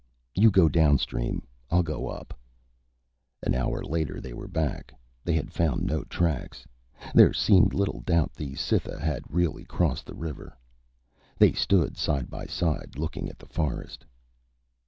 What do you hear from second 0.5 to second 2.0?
downstream. I'll